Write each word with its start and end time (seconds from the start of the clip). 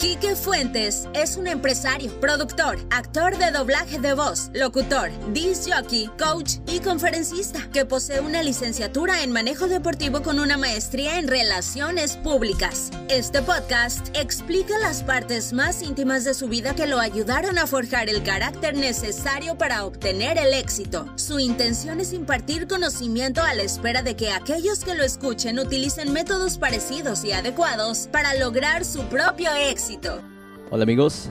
Quique 0.00 0.36
Fuentes 0.36 1.08
es 1.12 1.36
un 1.36 1.48
empresario, 1.48 2.12
productor, 2.20 2.78
actor 2.90 3.36
de 3.36 3.50
doblaje 3.50 3.98
de 3.98 4.14
voz, 4.14 4.48
locutor, 4.54 5.10
disc 5.32 5.68
jockey, 5.68 6.08
coach 6.16 6.58
y 6.68 6.78
conferencista 6.78 7.68
que 7.72 7.84
posee 7.84 8.20
una 8.20 8.44
licenciatura 8.44 9.24
en 9.24 9.32
manejo 9.32 9.66
deportivo 9.66 10.22
con 10.22 10.38
una 10.38 10.56
maestría 10.56 11.18
en 11.18 11.26
relaciones 11.26 12.16
públicas. 12.16 12.92
Este 13.08 13.42
podcast 13.42 14.16
explica 14.16 14.78
las 14.78 15.02
partes 15.02 15.52
más 15.52 15.82
íntimas 15.82 16.22
de 16.22 16.34
su 16.34 16.46
vida 16.46 16.76
que 16.76 16.86
lo 16.86 17.00
ayudaron 17.00 17.58
a 17.58 17.66
forjar 17.66 18.08
el 18.08 18.22
carácter 18.22 18.76
necesario 18.76 19.58
para 19.58 19.84
obtener 19.84 20.38
el 20.38 20.54
éxito. 20.54 21.12
Su 21.16 21.40
intención 21.40 21.98
es 21.98 22.12
impartir 22.12 22.68
conocimiento 22.68 23.42
a 23.42 23.52
la 23.52 23.64
espera 23.64 24.02
de 24.02 24.14
que 24.14 24.30
aquellos 24.30 24.84
que 24.84 24.94
lo 24.94 25.02
escuchen 25.02 25.58
utilicen 25.58 26.12
métodos 26.12 26.56
parecidos 26.56 27.24
y 27.24 27.32
adecuados 27.32 28.08
para 28.12 28.34
lograr 28.34 28.84
su 28.84 29.02
propio 29.08 29.52
éxito. 29.54 29.87
Hola 30.70 30.82
amigos, 30.82 31.30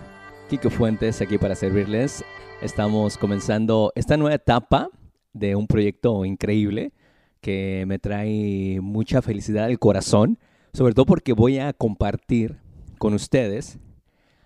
Kiko 0.50 0.72
Fuentes 0.72 1.22
aquí 1.22 1.38
para 1.38 1.54
servirles. 1.54 2.26
Estamos 2.64 3.16
comenzando 3.16 3.92
esta 3.94 4.18
nueva 4.18 4.34
etapa 4.34 4.90
de 5.32 5.56
un 5.56 5.68
proyecto 5.68 6.26
increíble 6.26 6.92
que 7.40 7.86
me 7.88 8.00
trae 8.00 8.80
mucha 8.82 9.22
felicidad 9.22 9.66
al 9.66 9.78
corazón, 9.78 10.40
sobre 10.74 10.96
todo 10.96 11.06
porque 11.06 11.34
voy 11.34 11.60
a 11.60 11.72
compartir 11.72 12.58
con 12.98 13.14
ustedes 13.14 13.78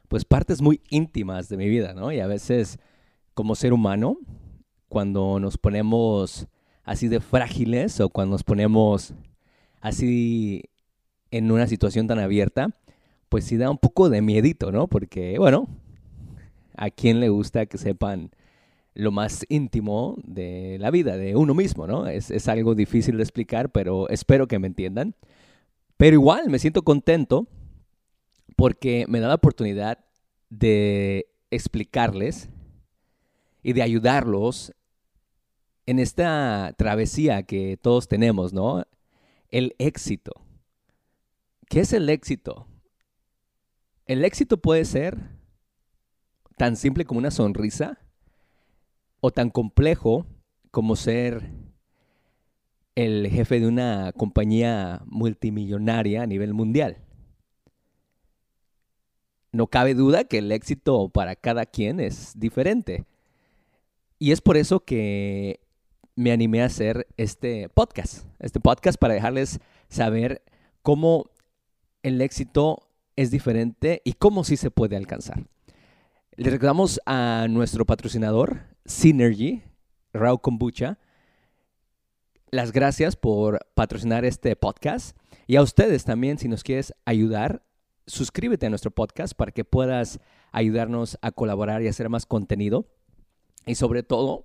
pues 0.10 0.26
partes 0.26 0.62
muy 0.62 0.82
íntimas 0.90 1.48
de 1.48 1.56
mi 1.56 1.70
vida, 1.70 1.94
¿no? 1.94 2.12
Y 2.12 2.20
a 2.20 2.28
veces 2.28 2.80
como 3.34 3.56
ser 3.56 3.72
humano, 3.72 4.18
cuando 4.90 5.40
nos 5.40 5.58
ponemos 5.58 6.48
así 6.84 7.08
de 7.08 7.22
frágiles 7.22 8.02
o 8.02 8.10
cuando 8.10 8.34
nos 8.34 8.44
ponemos 8.44 9.14
así 9.80 10.64
en 11.30 11.50
una 11.50 11.66
situación 11.68 12.08
tan 12.08 12.20
abierta, 12.20 12.76
pues 13.32 13.46
sí 13.46 13.56
da 13.56 13.72
un 13.72 13.78
poco 13.78 14.10
de 14.10 14.22
miedito, 14.22 14.74
¿no? 14.74 14.90
Porque, 14.90 15.40
bueno, 15.40 15.70
¿a 16.76 16.90
quién 16.90 17.22
le 17.22 17.30
gusta 17.30 17.66
que 17.66 17.78
sepan 17.78 18.30
lo 18.94 19.12
más 19.12 19.46
íntimo 19.48 20.18
de 20.26 20.76
la 20.82 20.92
vida, 20.92 21.16
de 21.16 21.38
uno 21.38 21.54
mismo, 21.54 21.88
¿no? 21.88 22.08
Es, 22.08 22.50
algo 22.50 22.76
difícil 22.76 23.16
de 23.16 23.24
explicar, 23.24 23.72
pero 23.72 24.10
espero 24.10 24.50
que 24.50 24.60
me 24.60 24.68
entiendan. 24.68 25.16
Pero 25.96 26.16
igual 26.16 26.50
me 26.50 26.60
siento 26.60 26.82
contento 26.82 27.48
porque 28.58 29.06
me 29.08 29.22
da 29.22 29.30
la 29.30 29.36
oportunidad 29.36 30.00
de 30.50 31.28
explicarles 31.52 32.50
y 33.64 33.72
de 33.72 33.82
ayudarlos 33.82 34.74
en 35.86 36.00
esta 36.00 36.76
travesía 36.78 37.44
que 37.44 37.78
todos 37.82 38.10
tenemos, 38.10 38.52
¿no? 38.52 38.84
El 39.52 39.74
éxito. 39.80 40.34
¿Qué 41.70 41.80
es 41.80 41.94
el 41.94 42.10
éxito? 42.10 42.68
El 44.12 44.26
éxito 44.26 44.58
puede 44.58 44.84
ser 44.84 45.18
tan 46.58 46.76
simple 46.76 47.06
como 47.06 47.20
una 47.20 47.32
sonrisa 47.32 47.98
o 49.22 49.32
tan 49.32 49.50
complejo 49.50 50.26
como 50.70 50.98
ser 50.98 51.50
el 52.96 53.30
jefe 53.30 53.62
de 53.62 53.68
una 53.68 54.12
compañía 54.12 55.02
multimillonaria 55.06 56.24
a 56.24 56.28
nivel 56.28 56.54
mundial. 56.54 56.98
No 59.54 59.68
cabe 59.68 59.94
duda 59.94 60.26
que 60.26 60.40
el 60.40 60.52
éxito 60.52 61.08
para 61.08 61.38
cada 61.38 61.66
quien 61.66 62.02
es 62.02 62.38
diferente. 62.38 63.06
Y 64.20 64.34
es 64.34 64.42
por 64.42 64.58
eso 64.58 64.82
que 64.82 65.62
me 66.18 66.34
animé 66.34 66.64
a 66.64 66.66
hacer 66.66 67.08
este 67.16 67.70
podcast. 67.70 68.26
Este 68.40 68.60
podcast 68.60 69.00
para 69.00 69.14
dejarles 69.14 69.62
saber 69.88 70.44
cómo 70.82 71.32
el 72.04 72.20
éxito 72.20 72.91
es 73.16 73.32
diferente 73.32 74.02
y 74.06 74.14
cómo 74.14 74.44
sí 74.44 74.58
se 74.58 74.72
puede 74.72 74.96
alcanzar. 74.96 75.46
Le 76.36 76.50
recordamos 76.50 77.00
a 77.06 77.48
nuestro 77.50 77.86
patrocinador, 77.86 78.62
Synergy, 78.86 79.64
Rao 80.14 80.40
Kombucha, 80.40 80.98
las 82.52 82.72
gracias 82.72 83.16
por 83.16 83.66
patrocinar 83.76 84.26
este 84.26 84.56
podcast. 84.56 85.18
Y 85.48 85.56
a 85.56 85.62
ustedes 85.62 86.04
también, 86.04 86.38
si 86.38 86.48
nos 86.48 86.64
quieres 86.64 86.94
ayudar, 87.06 87.64
suscríbete 88.08 88.66
a 88.66 88.70
nuestro 88.70 88.92
podcast 88.92 89.34
para 89.34 89.52
que 89.52 89.64
puedas 89.64 90.20
ayudarnos 90.52 91.18
a 91.22 91.32
colaborar 91.32 91.82
y 91.82 91.88
hacer 91.88 92.10
más 92.10 92.26
contenido. 92.26 92.88
Y 93.66 93.76
sobre 93.76 94.04
todo 94.04 94.44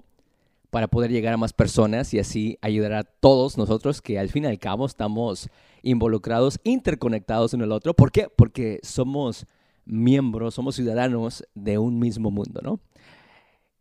para 0.77 0.89
poder 0.89 1.11
llegar 1.11 1.33
a 1.33 1.39
más 1.39 1.55
personas 1.55 2.13
y 2.13 2.19
así 2.19 2.59
ayudar 2.61 2.93
a 2.93 3.03
todos 3.03 3.57
nosotros 3.57 4.03
que 4.03 4.19
al 4.19 4.29
fin 4.29 4.45
y 4.45 4.49
al 4.49 4.59
cabo 4.59 4.85
estamos 4.85 5.49
involucrados, 5.81 6.61
interconectados 6.65 7.55
en 7.55 7.63
el 7.63 7.73
otro. 7.73 7.95
¿Por 7.95 8.13
qué? 8.13 8.29
Porque 8.29 8.79
somos 8.83 9.47
miembros, 9.87 10.53
somos 10.55 10.75
ciudadanos 10.77 11.43
de 11.55 11.79
un 11.79 11.99
mismo 11.99 12.31
mundo, 12.31 12.61
¿no? 12.63 12.79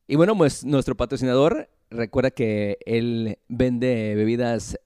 Y 0.08 0.16
bueno, 0.16 0.38
pues 0.38 0.64
nuestro 0.64 0.96
patrocinador, 0.96 1.70
recuerda 1.90 2.32
que 2.32 2.78
él 2.86 3.40
vende 3.50 4.14
bebidas 4.16 4.80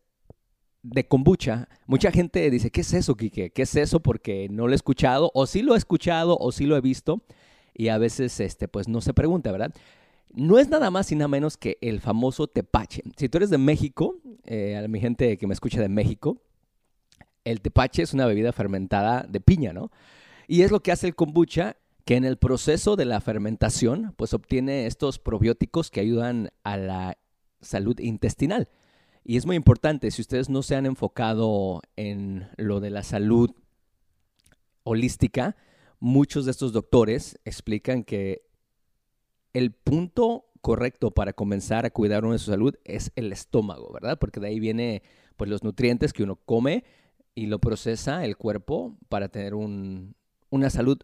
de 0.81 1.07
kombucha. 1.07 1.69
Mucha 1.85 2.09
gente 2.09 2.49
dice, 2.49 2.71
¿qué 2.71 2.81
es 2.81 2.91
eso, 2.91 3.13
Kike? 3.13 3.51
¿Qué 3.51 3.61
es 3.61 3.75
eso? 3.75 3.99
Porque 3.99 4.47
no 4.49 4.65
lo 4.65 4.73
he 4.73 4.75
escuchado, 4.75 5.29
o 5.35 5.45
sí 5.45 5.61
lo 5.61 5.75
he 5.75 5.77
escuchado, 5.77 6.39
o 6.39 6.51
sí 6.51 6.65
lo 6.65 6.75
he 6.75 6.81
visto, 6.81 7.21
y 7.75 7.89
a 7.89 7.99
veces, 7.99 8.39
este, 8.39 8.67
pues 8.67 8.87
no 8.87 8.99
se 8.99 9.13
pregunta, 9.13 9.51
¿verdad? 9.51 9.75
No 10.31 10.59
es 10.59 10.69
nada 10.69 10.91
más 10.91 11.11
y 11.11 11.15
nada 11.15 11.27
menos 11.27 11.57
que 11.57 11.77
el 11.81 12.01
famoso 12.01 12.47
tepache. 12.47 13.03
Si 13.17 13.29
tú 13.29 13.37
eres 13.37 13.49
de 13.49 13.57
México, 13.57 14.15
eh, 14.45 14.77
a 14.77 14.87
mi 14.87 14.99
gente 14.99 15.37
que 15.37 15.47
me 15.47 15.53
escucha 15.53 15.81
de 15.81 15.89
México, 15.89 16.41
el 17.45 17.61
tepache 17.61 18.03
es 18.03 18.13
una 18.13 18.25
bebida 18.25 18.51
fermentada 18.51 19.25
de 19.27 19.39
piña, 19.39 19.73
¿no? 19.73 19.91
Y 20.47 20.61
es 20.61 20.71
lo 20.71 20.81
que 20.81 20.91
hace 20.91 21.07
el 21.07 21.15
kombucha, 21.15 21.77
que 22.05 22.15
en 22.15 22.25
el 22.25 22.37
proceso 22.37 22.95
de 22.95 23.05
la 23.05 23.21
fermentación, 23.21 24.13
pues 24.17 24.33
obtiene 24.33 24.87
estos 24.87 25.19
probióticos 25.19 25.91
que 25.91 25.99
ayudan 25.99 26.49
a 26.63 26.77
la 26.77 27.17
salud 27.61 27.99
intestinal. 27.99 28.69
Y 29.23 29.37
es 29.37 29.45
muy 29.45 29.55
importante, 29.55 30.09
si 30.11 30.21
ustedes 30.21 30.49
no 30.49 30.63
se 30.63 30.75
han 30.75 30.85
enfocado 30.85 31.81
en 31.95 32.47
lo 32.57 32.79
de 32.79 32.89
la 32.89 33.03
salud 33.03 33.51
holística, 34.83 35.55
muchos 35.99 36.45
de 36.45 36.51
estos 36.51 36.73
doctores 36.73 37.39
explican 37.45 38.03
que 38.03 38.48
el 39.53 39.71
punto 39.71 40.45
correcto 40.61 41.11
para 41.11 41.33
comenzar 41.33 41.85
a 41.85 41.89
cuidar 41.89 42.23
uno 42.23 42.33
de 42.33 42.39
su 42.39 42.51
salud 42.51 42.75
es 42.83 43.11
el 43.15 43.31
estómago, 43.31 43.91
¿verdad? 43.93 44.19
Porque 44.19 44.39
de 44.39 44.47
ahí 44.47 44.59
viene 44.59 45.03
pues 45.37 45.49
los 45.49 45.63
nutrientes 45.63 46.13
que 46.13 46.23
uno 46.23 46.35
come 46.35 46.83
y 47.35 47.47
lo 47.47 47.59
procesa 47.59 48.25
el 48.25 48.37
cuerpo 48.37 48.97
para 49.07 49.29
tener 49.29 49.53
una 49.55 50.69
salud 50.69 50.99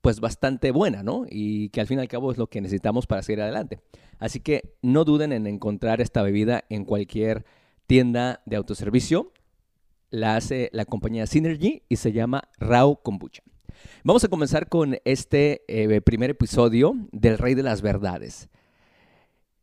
pues 0.00 0.20
bastante 0.20 0.70
buena, 0.70 1.02
¿no? 1.02 1.24
Y 1.28 1.70
que 1.70 1.80
al 1.80 1.86
fin 1.86 1.98
y 1.98 2.02
al 2.02 2.08
cabo 2.08 2.30
es 2.30 2.38
lo 2.38 2.48
que 2.48 2.60
necesitamos 2.60 3.06
para 3.06 3.22
seguir 3.22 3.42
adelante. 3.42 3.80
Así 4.18 4.40
que 4.40 4.76
no 4.82 5.04
duden 5.04 5.32
en 5.32 5.46
encontrar 5.46 6.00
esta 6.00 6.22
bebida 6.22 6.64
en 6.68 6.84
cualquier 6.84 7.44
tienda 7.86 8.42
de 8.46 8.56
autoservicio. 8.56 9.32
La 10.10 10.36
hace 10.36 10.70
la 10.72 10.84
compañía 10.84 11.26
Synergy 11.26 11.82
y 11.88 11.96
se 11.96 12.12
llama 12.12 12.44
Rao 12.58 13.02
Kombucha. 13.02 13.42
Vamos 14.04 14.24
a 14.24 14.28
comenzar 14.28 14.68
con 14.68 14.98
este 15.04 15.62
eh, 15.68 16.00
primer 16.00 16.30
episodio 16.30 16.94
del 17.12 17.38
Rey 17.38 17.54
de 17.54 17.62
las 17.62 17.82
Verdades, 17.82 18.48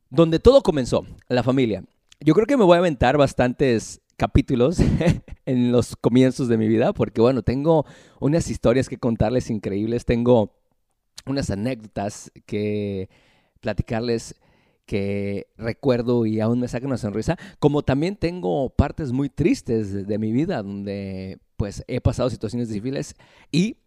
donde 0.09 0.39
todo 0.39 0.61
comenzó, 0.61 1.05
la 1.27 1.43
familia. 1.43 1.83
Yo 2.19 2.33
creo 2.33 2.45
que 2.45 2.57
me 2.57 2.63
voy 2.63 2.75
a 2.75 2.79
aventar 2.79 3.17
bastantes 3.17 4.01
capítulos 4.17 4.77
en 5.45 5.71
los 5.71 5.95
comienzos 5.95 6.47
de 6.47 6.57
mi 6.57 6.67
vida, 6.67 6.93
porque 6.93 7.21
bueno, 7.21 7.41
tengo 7.43 7.85
unas 8.19 8.49
historias 8.49 8.89
que 8.89 8.97
contarles 8.97 9.49
increíbles, 9.49 10.05
tengo 10.05 10.53
unas 11.25 11.49
anécdotas 11.49 12.31
que 12.45 13.09
platicarles 13.59 14.35
que 14.85 15.47
recuerdo 15.57 16.25
y 16.25 16.39
aún 16.39 16.59
me 16.59 16.67
saca 16.67 16.85
una 16.85 16.97
sonrisa, 16.97 17.37
como 17.59 17.81
también 17.81 18.15
tengo 18.15 18.69
partes 18.69 19.11
muy 19.11 19.29
tristes 19.29 20.07
de, 20.07 20.17
mi 20.19 20.31
vida 20.31 20.61
donde 20.61 21.39
pues 21.57 21.83
he 21.87 22.01
pasado 22.01 22.29
situaciones 22.29 22.69
difíciles 22.69 23.15
y 23.51 23.77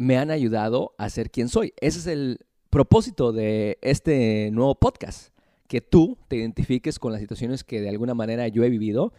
me 0.00 0.16
han 0.16 0.30
ayudado 0.30 0.94
a 0.96 1.10
ser 1.10 1.30
quien 1.30 1.50
soy. 1.50 1.74
Ese 1.78 1.98
es 1.98 2.06
el 2.06 2.46
propósito 2.70 3.32
de 3.32 3.76
este 3.82 4.50
nuevo 4.50 4.74
podcast, 4.74 5.34
que 5.68 5.82
tú 5.82 6.16
te 6.26 6.36
identifiques 6.36 6.98
con 6.98 7.12
las 7.12 7.20
situaciones 7.20 7.64
que 7.64 7.82
de 7.82 7.90
alguna 7.90 8.14
manera 8.14 8.48
yo 8.48 8.64
he 8.64 8.70
vivido 8.70 9.12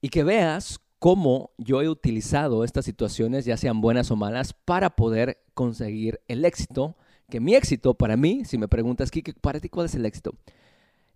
y 0.00 0.08
que 0.08 0.24
veas 0.24 0.80
cómo 0.98 1.52
yo 1.56 1.82
he 1.82 1.88
utilizado 1.88 2.64
estas 2.64 2.84
situaciones, 2.84 3.44
ya 3.44 3.56
sean 3.56 3.80
buenas 3.80 4.10
o 4.10 4.16
malas, 4.16 4.54
para 4.54 4.96
poder 4.96 5.38
conseguir 5.54 6.20
el 6.26 6.44
éxito. 6.44 6.96
Que 7.30 7.38
mi 7.38 7.54
éxito 7.54 7.94
para 7.94 8.16
mí, 8.16 8.44
si 8.44 8.58
me 8.58 8.66
preguntas, 8.66 9.12
Kike, 9.12 9.34
para 9.34 9.60
ti, 9.60 9.68
¿cuál 9.68 9.86
es 9.86 9.94
el 9.94 10.04
éxito? 10.04 10.34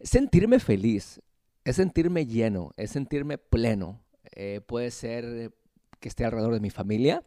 Sentirme 0.00 0.60
feliz, 0.60 1.20
es 1.64 1.74
sentirme 1.74 2.24
lleno, 2.24 2.70
es 2.76 2.92
sentirme 2.92 3.36
pleno. 3.36 4.00
Eh, 4.36 4.60
puede 4.64 4.92
ser 4.92 5.52
que 5.98 6.08
esté 6.08 6.24
alrededor 6.24 6.54
de 6.54 6.60
mi 6.60 6.70
familia, 6.70 7.24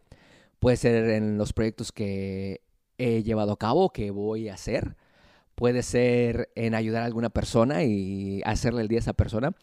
puede 0.61 0.77
ser 0.77 1.09
en 1.09 1.39
los 1.39 1.53
proyectos 1.53 1.91
que 1.91 2.61
he 2.99 3.23
llevado 3.23 3.53
a 3.53 3.57
cabo, 3.57 3.89
que 3.89 4.11
voy 4.11 4.47
a 4.47 4.53
hacer, 4.53 4.95
puede 5.55 5.81
ser 5.81 6.51
en 6.53 6.75
ayudar 6.75 7.01
a 7.01 7.07
alguna 7.07 7.31
persona 7.31 7.83
y 7.83 8.43
hacerle 8.45 8.83
el 8.83 8.87
día 8.87 8.99
a 8.99 9.01
esa 9.01 9.13
persona. 9.13 9.55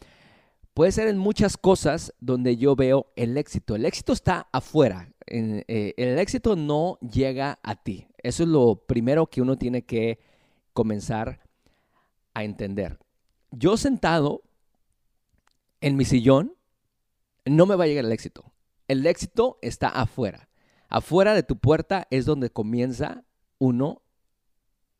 Puede 0.73 0.91
ser 0.91 1.07
en 1.07 1.17
muchas 1.17 1.55
cosas 1.55 2.13
donde 2.19 2.57
yo 2.57 2.75
veo 2.75 3.13
el 3.15 3.37
éxito. 3.37 3.77
El 3.77 3.85
éxito 3.85 4.11
está 4.11 4.49
afuera. 4.51 5.09
Eh, 5.25 5.93
el 5.95 6.19
éxito 6.19 6.57
no 6.57 6.99
llega 6.99 7.59
a 7.63 7.81
ti. 7.81 8.07
Eso 8.21 8.43
es 8.43 8.49
lo 8.49 8.83
primero 8.85 9.27
que 9.27 9.41
uno 9.41 9.57
tiene 9.57 9.85
que 9.85 10.19
comenzar 10.73 11.39
a 12.33 12.43
entender. 12.43 12.99
Yo 13.51 13.77
sentado 13.77 14.43
en 15.79 15.95
mi 15.95 16.03
sillón, 16.03 16.55
no 17.45 17.65
me 17.65 17.75
va 17.75 17.85
a 17.85 17.87
llegar 17.87 18.03
el 18.03 18.11
éxito. 18.11 18.51
El 18.89 19.07
éxito 19.07 19.59
está 19.61 19.87
afuera. 19.87 20.48
Afuera 20.89 21.33
de 21.33 21.43
tu 21.43 21.57
puerta 21.57 22.07
es 22.09 22.25
donde 22.25 22.49
comienza 22.49 23.23
uno 23.59 24.01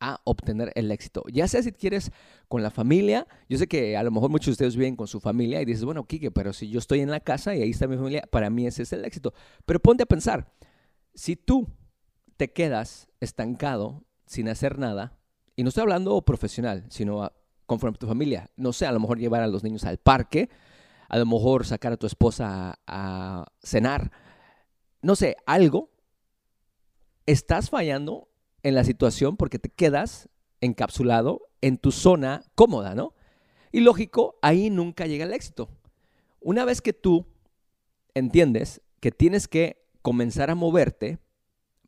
a 0.00 0.20
obtener 0.24 0.72
el 0.74 0.90
éxito. 0.90 1.24
Ya 1.30 1.46
sea 1.46 1.62
si 1.62 1.72
quieres 1.72 2.10
con 2.48 2.62
la 2.62 2.70
familia, 2.70 3.26
yo 3.48 3.58
sé 3.58 3.68
que 3.68 3.96
a 3.96 4.02
lo 4.02 4.10
mejor 4.10 4.30
muchos 4.30 4.46
de 4.46 4.52
ustedes 4.52 4.76
viven 4.76 4.96
con 4.96 5.06
su 5.06 5.20
familia 5.20 5.60
y 5.60 5.66
dices, 5.66 5.84
bueno, 5.84 6.06
Kike, 6.06 6.30
pero 6.30 6.52
si 6.52 6.70
yo 6.70 6.78
estoy 6.78 7.00
en 7.00 7.10
la 7.10 7.20
casa 7.20 7.54
y 7.54 7.62
ahí 7.62 7.70
está 7.70 7.86
mi 7.86 7.96
familia, 7.96 8.22
para 8.30 8.48
mí 8.48 8.66
ese 8.66 8.82
es 8.82 8.92
el 8.92 9.04
éxito. 9.04 9.34
Pero 9.66 9.78
ponte 9.78 10.02
a 10.02 10.06
pensar, 10.06 10.52
si 11.14 11.36
tú 11.36 11.68
te 12.38 12.52
quedas 12.52 13.10
estancado 13.20 14.04
sin 14.24 14.48
hacer 14.48 14.78
nada, 14.78 15.18
y 15.54 15.62
no 15.62 15.68
estoy 15.68 15.82
hablando 15.82 16.22
profesional, 16.22 16.86
sino 16.88 17.30
conforme 17.66 17.96
a 17.96 17.98
tu 17.98 18.06
familia, 18.06 18.50
no 18.56 18.72
sé, 18.72 18.86
a 18.86 18.92
lo 18.92 19.00
mejor 19.00 19.18
llevar 19.18 19.42
a 19.42 19.46
los 19.46 19.62
niños 19.62 19.84
al 19.84 19.98
parque, 19.98 20.48
a 21.08 21.18
lo 21.18 21.26
mejor 21.26 21.66
sacar 21.66 21.92
a 21.92 21.96
tu 21.98 22.06
esposa 22.06 22.70
a, 22.70 22.78
a 22.86 23.52
cenar, 23.62 24.10
no 25.02 25.16
sé, 25.16 25.36
algo, 25.46 25.90
estás 27.26 27.70
fallando 27.70 28.28
en 28.62 28.74
la 28.74 28.84
situación 28.84 29.36
porque 29.36 29.58
te 29.58 29.70
quedas 29.70 30.28
encapsulado 30.60 31.48
en 31.60 31.78
tu 31.78 31.92
zona 31.92 32.42
cómoda, 32.54 32.94
¿no? 32.94 33.14
Y 33.72 33.80
lógico, 33.80 34.38
ahí 34.42 34.70
nunca 34.70 35.06
llega 35.06 35.24
el 35.24 35.32
éxito. 35.32 35.68
Una 36.40 36.64
vez 36.64 36.80
que 36.80 36.92
tú 36.92 37.26
entiendes 38.14 38.82
que 39.00 39.10
tienes 39.12 39.48
que 39.48 39.86
comenzar 40.02 40.50
a 40.50 40.54
moverte 40.54 41.18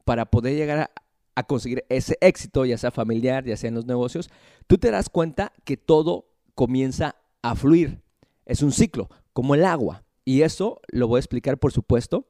para 0.05 0.27
poder 0.27 0.57
llegar 0.57 0.91
a, 1.35 1.43
conseguir 1.45 1.85
ese 1.89 2.19
éxito, 2.21 2.65
ya 2.65 2.79
sea 2.79 2.91
familiar, 2.91 3.45
ya 3.45 3.57
sea 3.57 3.69
en 3.69 3.75
los 3.75 3.87
negocios, 3.87 4.31
tú 4.67 4.79
te 4.79 4.91
das 4.91 5.09
cuenta 5.09 5.53
que 5.65 5.77
todo 5.77 6.29
comienza 6.55 7.17
a 7.43 7.57
fluir. 7.57 8.03
Es 8.45 8.63
un 8.63 8.71
ciclo, 8.71 9.09
como 9.33 9.55
el 9.55 9.65
agua. 9.65 10.05
Y 10.25 10.43
eso 10.43 10.81
lo 10.89 11.09
voy 11.09 11.19
a 11.19 11.21
explicar, 11.21 11.59
por 11.59 11.73
supuesto, 11.73 12.29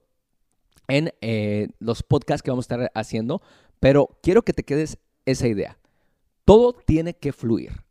en 0.97 1.13
eh, 1.21 1.69
los 1.79 2.03
podcasts 2.03 2.43
que 2.43 2.51
vamos 2.51 2.65
a 2.65 2.75
estar 2.75 2.93
haciendo 2.95 3.41
pero 3.83 4.17
quiero 4.23 4.43
que 4.43 4.53
te 4.53 4.63
quedes 4.63 4.99
esa 5.27 5.49
idea. 5.49 5.77
Todo 6.45 6.73
tiene 6.73 7.15
que 7.15 7.33
fluir. 7.33 7.83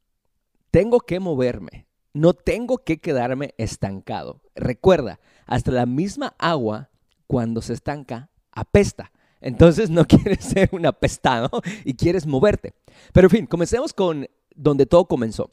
Tengo 0.71 1.01
que 1.01 1.19
moverme. 1.19 1.85
No 2.13 2.33
tengo 2.33 2.77
que 2.77 3.01
quedarme 3.01 3.53
estancado. 3.57 4.41
Recuerda, 4.55 5.19
hasta 5.45 5.69
la 5.71 5.85
misma 5.85 6.33
agua, 6.39 6.91
cuando 7.27 7.61
se 7.61 7.73
estanca, 7.73 8.29
apesta. 8.53 9.11
Entonces 9.41 9.89
no 9.89 10.05
quieres 10.07 10.45
ser 10.45 10.69
un 10.71 10.85
apestado 10.85 11.49
y 11.83 11.95
quieres 11.95 12.25
moverte. 12.25 12.73
Pero 13.11 13.25
en 13.25 13.31
fin, 13.31 13.45
comencemos 13.45 13.91
con 13.91 14.29
donde 14.55 14.85
todo 14.85 15.09
comenzó, 15.09 15.51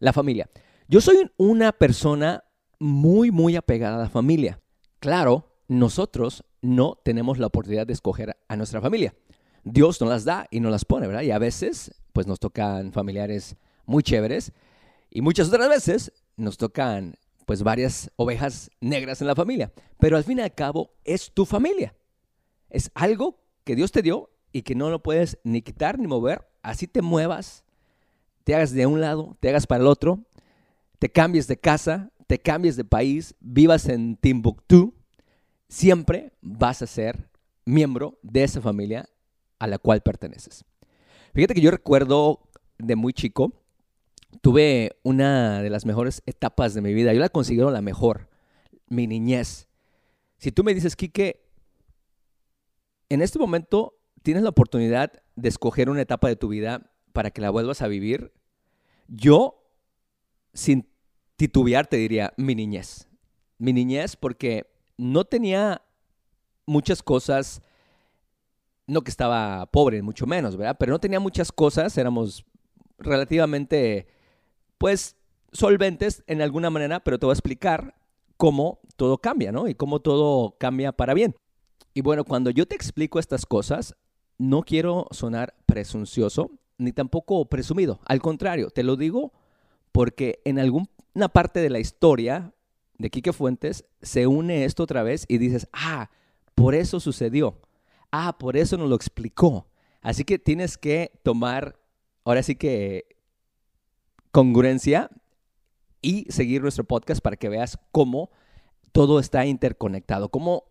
la 0.00 0.12
familia. 0.12 0.50
Yo 0.88 1.00
soy 1.00 1.30
una 1.36 1.70
persona 1.70 2.42
muy, 2.80 3.30
muy 3.30 3.54
apegada 3.54 3.94
a 3.94 4.02
la 4.02 4.10
familia. 4.10 4.58
Claro, 4.98 5.54
nosotros 5.68 6.42
no 6.60 6.98
tenemos 7.04 7.38
la 7.38 7.46
oportunidad 7.46 7.86
de 7.86 7.92
escoger 7.92 8.36
a 8.48 8.56
nuestra 8.56 8.80
familia. 8.80 9.14
Dios 9.64 10.00
nos 10.00 10.10
las 10.10 10.24
da 10.24 10.46
y 10.50 10.60
nos 10.60 10.70
las 10.70 10.84
pone, 10.84 11.06
¿verdad? 11.06 11.22
Y 11.22 11.30
a 11.30 11.38
veces, 11.38 11.94
pues 12.12 12.26
nos 12.26 12.40
tocan 12.40 12.92
familiares 12.92 13.56
muy 13.86 14.02
chéveres 14.02 14.52
y 15.10 15.20
muchas 15.20 15.48
otras 15.48 15.68
veces 15.68 16.12
nos 16.36 16.56
tocan, 16.56 17.14
pues, 17.46 17.62
varias 17.62 18.10
ovejas 18.16 18.70
negras 18.80 19.20
en 19.20 19.26
la 19.26 19.34
familia. 19.34 19.72
Pero 19.98 20.16
al 20.16 20.24
fin 20.24 20.38
y 20.38 20.42
al 20.42 20.54
cabo, 20.54 20.94
es 21.04 21.32
tu 21.32 21.44
familia. 21.44 21.94
Es 22.70 22.90
algo 22.94 23.40
que 23.64 23.74
Dios 23.74 23.92
te 23.92 24.02
dio 24.02 24.30
y 24.52 24.62
que 24.62 24.74
no 24.74 24.90
lo 24.90 25.02
puedes 25.02 25.38
ni 25.44 25.62
quitar 25.62 25.98
ni 25.98 26.06
mover. 26.06 26.46
Así 26.62 26.86
te 26.86 27.02
muevas, 27.02 27.64
te 28.44 28.54
hagas 28.54 28.72
de 28.72 28.86
un 28.86 29.00
lado, 29.00 29.36
te 29.40 29.48
hagas 29.48 29.66
para 29.66 29.82
el 29.82 29.86
otro, 29.86 30.20
te 30.98 31.10
cambies 31.10 31.46
de 31.46 31.58
casa, 31.58 32.10
te 32.26 32.38
cambies 32.38 32.76
de 32.76 32.84
país, 32.84 33.34
vivas 33.40 33.88
en 33.88 34.16
Timbuktu, 34.16 34.94
siempre 35.68 36.32
vas 36.40 36.82
a 36.82 36.86
ser 36.86 37.28
miembro 37.64 38.18
de 38.22 38.44
esa 38.44 38.60
familia 38.60 39.08
a 39.58 39.66
la 39.66 39.78
cual 39.78 40.00
perteneces. 40.00 40.64
Fíjate 41.34 41.54
que 41.54 41.60
yo 41.60 41.70
recuerdo 41.70 42.40
de 42.78 42.96
muy 42.96 43.12
chico, 43.12 43.52
tuve 44.40 44.96
una 45.02 45.62
de 45.62 45.70
las 45.70 45.84
mejores 45.84 46.22
etapas 46.26 46.74
de 46.74 46.80
mi 46.80 46.94
vida. 46.94 47.12
Yo 47.12 47.20
la 47.20 47.28
considero 47.28 47.70
la 47.70 47.82
mejor, 47.82 48.28
mi 48.88 49.06
niñez. 49.06 49.68
Si 50.38 50.52
tú 50.52 50.64
me 50.64 50.74
dices, 50.74 50.96
Quique, 50.96 51.44
en 53.08 53.22
este 53.22 53.38
momento 53.38 53.98
tienes 54.22 54.42
la 54.42 54.50
oportunidad 54.50 55.12
de 55.36 55.48
escoger 55.48 55.90
una 55.90 56.02
etapa 56.02 56.28
de 56.28 56.36
tu 56.36 56.48
vida 56.48 56.90
para 57.12 57.30
que 57.30 57.40
la 57.40 57.50
vuelvas 57.50 57.82
a 57.82 57.88
vivir, 57.88 58.32
yo, 59.08 59.64
sin 60.52 60.88
titubear, 61.36 61.86
te 61.86 61.96
diría 61.96 62.32
mi 62.36 62.54
niñez. 62.54 63.08
Mi 63.58 63.72
niñez 63.72 64.16
porque 64.16 64.70
no 64.98 65.24
tenía 65.24 65.82
muchas 66.66 67.02
cosas 67.02 67.62
no 68.88 69.02
que 69.02 69.10
estaba 69.10 69.66
pobre, 69.66 70.02
mucho 70.02 70.26
menos, 70.26 70.56
¿verdad? 70.56 70.76
Pero 70.78 70.92
no 70.92 70.98
tenía 70.98 71.20
muchas 71.20 71.52
cosas, 71.52 71.96
éramos 71.98 72.44
relativamente, 72.98 74.08
pues, 74.78 75.16
solventes 75.52 76.24
en 76.26 76.42
alguna 76.42 76.70
manera, 76.70 77.00
pero 77.00 77.18
te 77.18 77.26
voy 77.26 77.32
a 77.32 77.34
explicar 77.34 77.94
cómo 78.38 78.80
todo 78.96 79.18
cambia, 79.18 79.52
¿no? 79.52 79.68
Y 79.68 79.74
cómo 79.74 80.00
todo 80.00 80.56
cambia 80.58 80.92
para 80.92 81.14
bien. 81.14 81.36
Y 81.92 82.00
bueno, 82.00 82.24
cuando 82.24 82.50
yo 82.50 82.66
te 82.66 82.74
explico 82.74 83.18
estas 83.18 83.44
cosas, 83.44 83.94
no 84.38 84.62
quiero 84.62 85.06
sonar 85.10 85.54
presuncioso 85.66 86.50
ni 86.78 86.92
tampoco 86.92 87.44
presumido. 87.46 88.00
Al 88.06 88.22
contrario, 88.22 88.70
te 88.70 88.84
lo 88.84 88.96
digo 88.96 89.32
porque 89.92 90.40
en 90.44 90.58
alguna 90.58 91.28
parte 91.32 91.60
de 91.60 91.70
la 91.70 91.80
historia 91.80 92.54
de 92.98 93.10
Quique 93.10 93.32
Fuentes 93.32 93.84
se 94.02 94.26
une 94.26 94.64
esto 94.64 94.82
otra 94.82 95.02
vez 95.02 95.24
y 95.28 95.38
dices, 95.38 95.68
ah, 95.72 96.10
por 96.54 96.74
eso 96.74 97.00
sucedió. 97.00 97.60
Ah, 98.10 98.36
por 98.38 98.56
eso 98.56 98.76
nos 98.76 98.88
lo 98.88 98.96
explicó. 98.96 99.68
Así 100.02 100.24
que 100.24 100.38
tienes 100.38 100.76
que 100.76 101.12
tomar, 101.22 101.78
ahora 102.24 102.42
sí 102.42 102.56
que, 102.56 103.18
congruencia 104.30 105.10
y 106.02 106.26
seguir 106.28 106.62
nuestro 106.62 106.84
podcast 106.84 107.20
para 107.20 107.36
que 107.36 107.48
veas 107.48 107.78
cómo 107.92 108.30
todo 108.92 109.20
está 109.20 109.46
interconectado, 109.46 110.28
cómo 110.28 110.64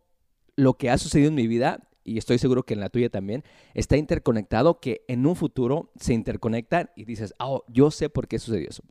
lo 0.55 0.75
que 0.75 0.89
ha 0.89 0.97
sucedido 0.97 1.29
en 1.29 1.35
mi 1.35 1.47
vida, 1.47 1.87
y 2.03 2.17
estoy 2.17 2.39
seguro 2.39 2.63
que 2.63 2.73
en 2.73 2.79
la 2.79 2.89
tuya 2.89 3.09
también, 3.09 3.43
está 3.73 3.97
interconectado, 3.97 4.79
que 4.79 5.03
en 5.07 5.25
un 5.25 5.35
futuro 5.35 5.91
se 5.99 6.13
interconectan 6.13 6.89
y 6.95 7.05
dices, 7.05 7.33
oh, 7.39 7.63
yo 7.67 7.91
sé 7.91 8.09
por 8.09 8.27
qué 8.27 8.39
sucedió 8.39 8.69
eso. 8.69 8.83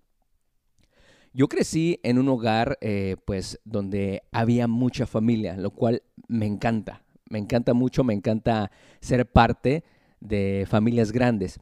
Yo 1.36 1.48
crecí 1.48 2.00
en 2.02 2.18
un 2.18 2.28
hogar, 2.28 2.78
eh, 2.80 3.16
pues, 3.26 3.60
donde 3.64 4.22
había 4.32 4.68
mucha 4.68 5.06
familia, 5.06 5.56
lo 5.56 5.70
cual 5.70 6.02
me 6.28 6.46
encanta 6.46 7.02
me 7.28 7.38
encanta 7.38 7.74
mucho, 7.74 8.04
me 8.04 8.14
encanta 8.14 8.70
ser 9.00 9.26
parte 9.26 9.84
de 10.20 10.66
familias 10.68 11.12
grandes. 11.12 11.58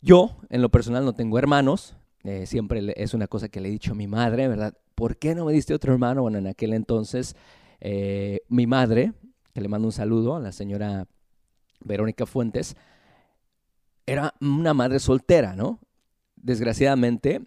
Yo, 0.00 0.36
en 0.48 0.62
lo 0.62 0.70
personal, 0.70 1.04
no 1.04 1.14
tengo 1.14 1.38
hermanos. 1.38 1.96
Eh, 2.24 2.46
siempre 2.46 2.92
es 2.96 3.14
una 3.14 3.26
cosa 3.26 3.48
que 3.48 3.60
le 3.60 3.68
he 3.68 3.72
dicho 3.72 3.92
a 3.92 3.96
mi 3.96 4.06
madre, 4.06 4.48
¿verdad? 4.48 4.74
¿Por 4.94 5.16
qué 5.16 5.34
no 5.34 5.44
me 5.46 5.52
diste 5.52 5.74
otro 5.74 5.92
hermano? 5.92 6.22
Bueno, 6.22 6.38
en 6.38 6.46
aquel 6.46 6.74
entonces, 6.74 7.36
eh, 7.80 8.40
mi 8.48 8.66
madre, 8.66 9.12
que 9.54 9.60
le 9.60 9.68
mando 9.68 9.88
un 9.88 9.92
saludo 9.92 10.36
a 10.36 10.40
la 10.40 10.52
señora 10.52 11.06
Verónica 11.80 12.26
Fuentes, 12.26 12.76
era 14.06 14.34
una 14.40 14.74
madre 14.74 14.98
soltera, 14.98 15.54
¿no? 15.54 15.80
Desgraciadamente, 16.36 17.42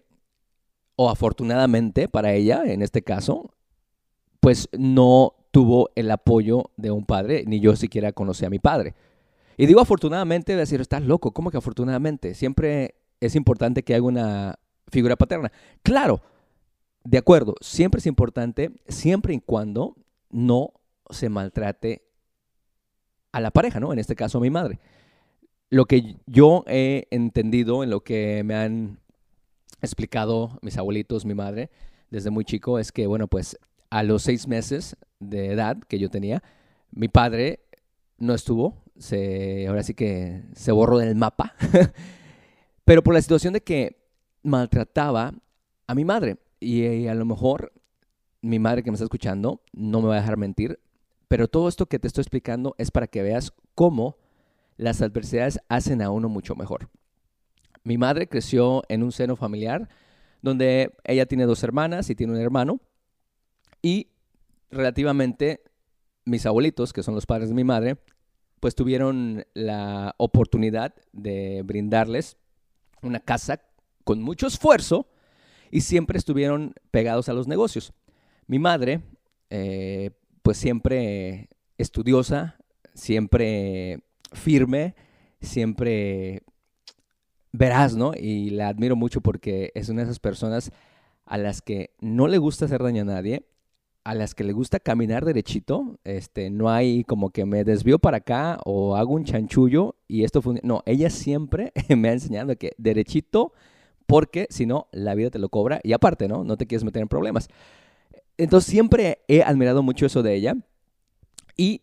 o 0.96 1.10
afortunadamente 1.10 2.08
para 2.08 2.32
ella, 2.32 2.62
en 2.64 2.82
este 2.82 3.02
caso, 3.02 3.52
pues 4.40 4.68
no 4.72 5.34
tuvo 5.50 5.90
el 5.94 6.10
apoyo 6.10 6.70
de 6.76 6.90
un 6.90 7.04
padre, 7.06 7.44
ni 7.46 7.60
yo 7.60 7.76
siquiera 7.76 8.12
conocí 8.12 8.44
a 8.44 8.50
mi 8.50 8.58
padre. 8.58 8.94
Y 9.56 9.66
digo 9.66 9.80
afortunadamente, 9.80 10.56
decir, 10.56 10.80
estás 10.80 11.02
loco, 11.02 11.32
¿cómo 11.32 11.50
que 11.50 11.58
afortunadamente? 11.58 12.34
Siempre 12.34 12.96
es 13.20 13.36
importante 13.36 13.82
que 13.82 13.94
haya 13.94 14.02
una 14.02 14.58
figura 14.88 15.16
paterna. 15.16 15.52
Claro, 15.82 16.20
de 17.04 17.18
acuerdo, 17.18 17.54
siempre 17.60 18.00
es 18.00 18.06
importante, 18.06 18.72
siempre 18.88 19.34
y 19.34 19.40
cuando 19.40 19.96
no 20.30 20.72
se 21.10 21.28
maltrate 21.28 22.02
a 23.32 23.40
la 23.40 23.50
pareja, 23.50 23.80
¿no? 23.80 23.92
En 23.92 23.98
este 23.98 24.16
caso 24.16 24.38
a 24.38 24.40
mi 24.40 24.50
madre. 24.50 24.80
Lo 25.70 25.86
que 25.86 26.16
yo 26.26 26.64
he 26.66 27.06
entendido 27.10 27.82
en 27.82 27.90
lo 27.90 28.00
que 28.00 28.42
me 28.44 28.54
han 28.54 28.98
explicado 29.84 30.58
mis 30.62 30.76
abuelitos, 30.78 31.24
mi 31.24 31.34
madre, 31.34 31.70
desde 32.10 32.30
muy 32.30 32.44
chico, 32.44 32.78
es 32.78 32.92
que, 32.92 33.06
bueno, 33.06 33.28
pues 33.28 33.58
a 33.90 34.02
los 34.02 34.22
seis 34.22 34.48
meses 34.48 34.96
de 35.20 35.52
edad 35.52 35.78
que 35.88 35.98
yo 35.98 36.10
tenía, 36.10 36.42
mi 36.90 37.08
padre 37.08 37.60
no 38.18 38.34
estuvo, 38.34 38.82
se, 38.98 39.66
ahora 39.66 39.82
sí 39.82 39.94
que 39.94 40.42
se 40.54 40.72
borró 40.72 40.98
del 40.98 41.16
mapa, 41.16 41.54
pero 42.84 43.02
por 43.02 43.14
la 43.14 43.22
situación 43.22 43.52
de 43.52 43.62
que 43.62 44.04
maltrataba 44.42 45.34
a 45.86 45.94
mi 45.94 46.04
madre. 46.04 46.38
Y, 46.60 47.06
a 47.08 47.14
lo 47.14 47.24
mejor 47.24 47.72
mi 48.40 48.58
madre 48.58 48.82
que 48.82 48.90
me 48.90 48.94
está 48.94 49.04
escuchando 49.04 49.60
no 49.72 50.00
me 50.00 50.08
va 50.08 50.14
a 50.14 50.20
dejar 50.20 50.36
mentir, 50.36 50.80
Pero 51.28 51.48
todo 51.48 51.68
esto 51.68 51.86
que 51.86 51.98
te 51.98 52.06
estoy 52.06 52.22
explicando 52.22 52.74
es 52.78 52.90
para 52.90 53.06
que 53.06 53.22
veas 53.22 53.52
cómo 53.74 54.16
las 54.76 55.02
adversidades 55.02 55.58
hacen 55.68 56.02
a 56.02 56.10
uno 56.10 56.28
mucho 56.28 56.54
mejor. 56.54 56.90
Mi 57.84 57.98
madre 57.98 58.26
creció 58.26 58.82
en 58.88 59.02
un 59.02 59.12
seno 59.12 59.36
familiar 59.36 59.88
donde 60.42 60.92
ella 61.04 61.26
tiene 61.26 61.44
dos 61.44 61.62
hermanas 61.62 62.10
y 62.10 62.14
tiene 62.14 62.32
un 62.32 62.40
hermano. 62.40 62.80
Y 63.82 64.08
relativamente 64.70 65.62
mis 66.24 66.46
abuelitos, 66.46 66.92
que 66.92 67.02
son 67.02 67.14
los 67.14 67.26
padres 67.26 67.50
de 67.50 67.54
mi 67.54 67.64
madre, 67.64 67.96
pues 68.60 68.74
tuvieron 68.74 69.44
la 69.52 70.14
oportunidad 70.16 70.94
de 71.12 71.62
brindarles 71.64 72.38
una 73.02 73.20
casa 73.20 73.60
con 74.04 74.22
mucho 74.22 74.46
esfuerzo 74.46 75.08
y 75.70 75.82
siempre 75.82 76.18
estuvieron 76.18 76.74
pegados 76.90 77.28
a 77.28 77.34
los 77.34 77.46
negocios. 77.46 77.92
Mi 78.46 78.58
madre, 78.58 79.02
eh, 79.50 80.10
pues 80.42 80.56
siempre 80.56 81.48
estudiosa, 81.78 82.56
siempre 82.94 84.04
firme, 84.32 84.94
siempre 85.40 86.42
veraz, 87.54 87.94
¿no? 87.94 88.12
Y 88.14 88.50
la 88.50 88.68
admiro 88.68 88.96
mucho 88.96 89.20
porque 89.20 89.70
es 89.76 89.88
una 89.88 90.02
de 90.02 90.06
esas 90.06 90.18
personas 90.18 90.72
a 91.24 91.38
las 91.38 91.62
que 91.62 91.90
no 92.00 92.26
le 92.26 92.38
gusta 92.38 92.64
hacer 92.64 92.82
daño 92.82 93.02
a 93.02 93.06
nadie, 93.06 93.46
a 94.02 94.14
las 94.14 94.34
que 94.34 94.42
le 94.42 94.52
gusta 94.52 94.80
caminar 94.80 95.24
derechito, 95.24 95.98
este, 96.02 96.50
no 96.50 96.68
hay 96.68 97.04
como 97.04 97.30
que 97.30 97.46
me 97.46 97.62
desvío 97.62 97.98
para 98.00 98.18
acá 98.18 98.58
o 98.64 98.96
hago 98.96 99.14
un 99.14 99.24
chanchullo 99.24 99.94
y 100.08 100.24
esto 100.24 100.42
funciona. 100.42 100.66
No, 100.66 100.82
ella 100.84 101.08
siempre 101.10 101.72
me 101.96 102.08
ha 102.08 102.12
enseñado 102.12 102.56
que 102.56 102.72
derechito, 102.76 103.52
porque 104.06 104.48
si 104.50 104.66
no, 104.66 104.88
la 104.90 105.14
vida 105.14 105.30
te 105.30 105.38
lo 105.38 105.48
cobra 105.48 105.80
y 105.84 105.92
aparte, 105.92 106.26
¿no? 106.26 106.42
No 106.42 106.56
te 106.56 106.66
quieres 106.66 106.84
meter 106.84 107.02
en 107.02 107.08
problemas. 107.08 107.48
Entonces 108.36 108.68
siempre 108.68 109.20
he 109.28 109.42
admirado 109.44 109.82
mucho 109.82 110.06
eso 110.06 110.24
de 110.24 110.34
ella 110.34 110.56
y 111.56 111.82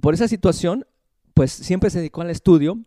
por 0.00 0.14
esa 0.14 0.28
situación, 0.28 0.86
pues 1.34 1.50
siempre 1.50 1.90
se 1.90 1.98
dedicó 1.98 2.22
al 2.22 2.30
estudio. 2.30 2.78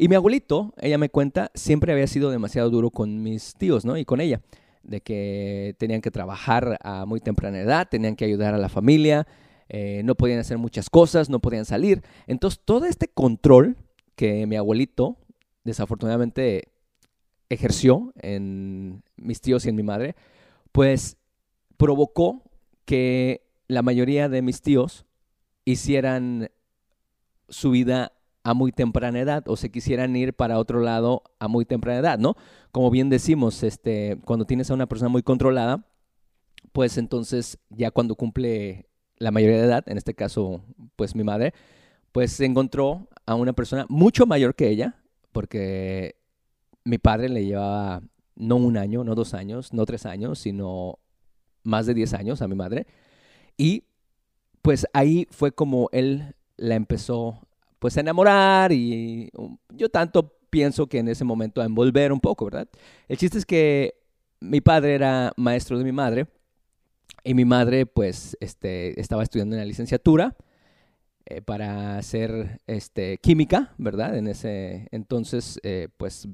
Y 0.00 0.08
mi 0.08 0.14
abuelito, 0.14 0.72
ella 0.78 0.96
me 0.96 1.10
cuenta, 1.10 1.50
siempre 1.52 1.92
había 1.92 2.06
sido 2.06 2.30
demasiado 2.30 2.70
duro 2.70 2.90
con 2.90 3.22
mis 3.22 3.52
tíos, 3.52 3.84
¿no? 3.84 3.98
Y 3.98 4.06
con 4.06 4.22
ella 4.22 4.40
de 4.82 5.02
que 5.02 5.76
tenían 5.76 6.00
que 6.00 6.10
trabajar 6.10 6.78
a 6.82 7.04
muy 7.04 7.20
temprana 7.20 7.60
edad, 7.60 7.86
tenían 7.86 8.16
que 8.16 8.24
ayudar 8.24 8.54
a 8.54 8.56
la 8.56 8.70
familia, 8.70 9.26
eh, 9.68 10.00
no 10.06 10.14
podían 10.14 10.38
hacer 10.38 10.56
muchas 10.56 10.88
cosas, 10.88 11.28
no 11.28 11.40
podían 11.40 11.66
salir. 11.66 12.00
Entonces, 12.26 12.62
todo 12.64 12.86
este 12.86 13.08
control 13.08 13.76
que 14.16 14.46
mi 14.46 14.56
abuelito 14.56 15.18
desafortunadamente 15.64 16.72
ejerció 17.50 18.14
en 18.22 19.02
mis 19.16 19.42
tíos 19.42 19.66
y 19.66 19.68
en 19.68 19.76
mi 19.76 19.82
madre, 19.82 20.16
pues 20.72 21.18
provocó 21.76 22.42
que 22.86 23.42
la 23.68 23.82
mayoría 23.82 24.30
de 24.30 24.40
mis 24.40 24.62
tíos 24.62 25.04
hicieran 25.66 26.50
su 27.50 27.70
vida 27.70 28.14
a 28.42 28.54
muy 28.54 28.72
temprana 28.72 29.20
edad 29.20 29.44
o 29.48 29.56
se 29.56 29.70
quisieran 29.70 30.16
ir 30.16 30.34
para 30.34 30.58
otro 30.58 30.80
lado 30.80 31.22
a 31.38 31.48
muy 31.48 31.64
temprana 31.64 32.00
edad, 32.00 32.18
¿no? 32.18 32.36
Como 32.72 32.90
bien 32.90 33.10
decimos, 33.10 33.62
este, 33.62 34.18
cuando 34.24 34.46
tienes 34.46 34.70
a 34.70 34.74
una 34.74 34.86
persona 34.86 35.08
muy 35.08 35.22
controlada, 35.22 35.84
pues 36.72 36.98
entonces 36.98 37.58
ya 37.68 37.90
cuando 37.90 38.14
cumple 38.14 38.88
la 39.16 39.30
mayoría 39.30 39.58
de 39.58 39.66
edad, 39.66 39.84
en 39.86 39.98
este 39.98 40.14
caso, 40.14 40.64
pues 40.96 41.14
mi 41.14 41.24
madre, 41.24 41.52
pues 42.12 42.32
se 42.32 42.46
encontró 42.46 43.08
a 43.26 43.34
una 43.34 43.52
persona 43.52 43.86
mucho 43.88 44.26
mayor 44.26 44.54
que 44.54 44.68
ella, 44.68 44.96
porque 45.32 46.16
mi 46.84 46.98
padre 46.98 47.28
le 47.28 47.44
llevaba 47.44 48.02
no 48.34 48.56
un 48.56 48.78
año, 48.78 49.04
no 49.04 49.14
dos 49.14 49.34
años, 49.34 49.72
no 49.72 49.84
tres 49.84 50.06
años, 50.06 50.38
sino 50.38 50.98
más 51.62 51.86
de 51.86 51.94
diez 51.94 52.14
años 52.14 52.40
a 52.40 52.48
mi 52.48 52.54
madre. 52.54 52.86
Y 53.58 53.84
pues 54.62 54.86
ahí 54.94 55.26
fue 55.30 55.52
como 55.52 55.88
él 55.92 56.34
la 56.56 56.74
empezó 56.74 57.46
pues 57.80 57.96
enamorar 57.96 58.70
y 58.70 59.30
um, 59.34 59.56
yo 59.70 59.88
tanto 59.88 60.36
pienso 60.50 60.86
que 60.86 60.98
en 60.98 61.08
ese 61.08 61.24
momento 61.24 61.60
a 61.60 61.64
envolver 61.64 62.12
un 62.12 62.20
poco, 62.20 62.44
¿verdad? 62.44 62.68
El 63.08 63.16
chiste 63.16 63.38
es 63.38 63.46
que 63.46 63.94
mi 64.38 64.60
padre 64.60 64.94
era 64.94 65.32
maestro 65.36 65.78
de 65.78 65.84
mi 65.84 65.92
madre 65.92 66.28
y 67.24 67.34
mi 67.34 67.44
madre 67.44 67.86
pues 67.86 68.36
este, 68.40 69.00
estaba 69.00 69.22
estudiando 69.22 69.56
en 69.56 69.60
la 69.60 69.66
licenciatura 69.66 70.36
eh, 71.26 71.40
para 71.42 71.96
hacer 71.98 72.60
este, 72.66 73.18
química, 73.18 73.74
¿verdad? 73.78 74.16
En 74.16 74.28
ese 74.28 74.88
entonces 74.90 75.58
eh, 75.62 75.88
pues 75.96 76.28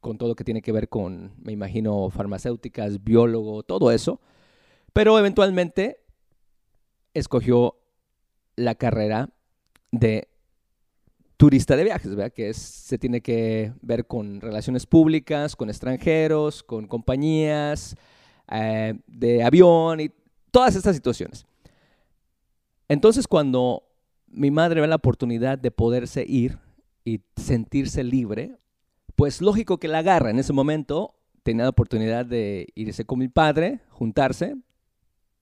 con 0.00 0.18
todo 0.18 0.30
lo 0.30 0.34
que 0.34 0.44
tiene 0.44 0.62
que 0.62 0.72
ver 0.72 0.88
con, 0.88 1.34
me 1.42 1.52
imagino, 1.52 2.08
farmacéuticas, 2.10 3.02
biólogo, 3.04 3.64
todo 3.64 3.90
eso. 3.90 4.20
Pero 4.92 5.18
eventualmente 5.18 6.04
escogió 7.12 7.76
la 8.54 8.76
carrera 8.76 9.30
de 9.90 10.28
turista 11.36 11.76
de 11.76 11.84
viajes, 11.84 12.14
¿verdad? 12.14 12.32
Que 12.32 12.52
se 12.54 12.98
tiene 12.98 13.20
que 13.20 13.72
ver 13.82 14.06
con 14.06 14.40
relaciones 14.40 14.86
públicas, 14.86 15.54
con 15.56 15.68
extranjeros, 15.68 16.62
con 16.62 16.86
compañías 16.86 17.96
eh, 18.50 18.94
de 19.06 19.42
avión 19.42 20.00
y 20.00 20.10
todas 20.50 20.74
estas 20.76 20.96
situaciones. 20.96 21.46
Entonces, 22.88 23.26
cuando 23.26 23.82
mi 24.28 24.50
madre 24.50 24.80
ve 24.80 24.86
la 24.86 24.96
oportunidad 24.96 25.58
de 25.58 25.70
poderse 25.70 26.24
ir 26.26 26.58
y 27.04 27.20
sentirse 27.36 28.02
libre, 28.04 28.56
pues 29.14 29.40
lógico 29.40 29.78
que 29.78 29.88
la 29.88 29.98
agarra. 29.98 30.30
En 30.30 30.38
ese 30.38 30.52
momento 30.52 31.14
tenía 31.42 31.64
la 31.64 31.70
oportunidad 31.70 32.26
de 32.26 32.68
irse 32.74 33.04
con 33.04 33.18
mi 33.18 33.28
padre, 33.28 33.80
juntarse 33.90 34.56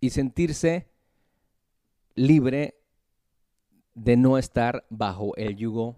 y 0.01 0.11
sentirse 0.11 0.89
libre 2.15 2.84
de 3.95 4.17
no 4.17 4.39
estar 4.39 4.85
bajo 4.91 5.37
el 5.37 5.57
yugo 5.57 5.97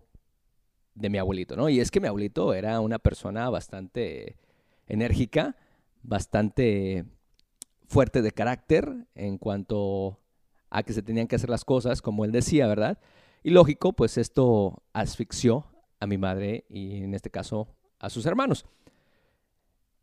de 0.95 1.11
mi 1.11 1.19
abuelito, 1.19 1.57
¿no? 1.57 1.69
Y 1.69 1.81
es 1.81 1.91
que 1.91 2.01
mi 2.01 2.09
abuelito 2.09 2.55
era 2.55 2.81
una 2.81 2.99
persona 2.99 3.49
bastante 3.51 4.37
enérgica, 4.87 5.57
bastante 6.03 7.05
fuerte 7.87 8.23
de 8.23 8.33
carácter 8.33 9.07
en 9.15 9.39
cuanto 9.39 10.19
a 10.71 10.83
que 10.83 10.93
se 10.93 11.03
tenían 11.03 11.27
que 11.27 11.37
hacer 11.37 11.51
las 11.51 11.65
cosas 11.65 12.03
como 12.03 12.25
él 12.25 12.33
decía, 12.33 12.67
¿verdad? 12.67 12.99
Y 13.43 13.51
lógico, 13.51 13.93
pues 13.93 14.19
esto 14.19 14.83
asfixió 14.93 15.67
a 16.01 16.07
mi 16.07 16.19
madre 16.19 16.65
y 16.69 17.03
en 17.03 17.15
este 17.15 17.31
caso 17.31 17.69
a 17.99 18.11
sus 18.11 18.27
hermanos. 18.27 18.67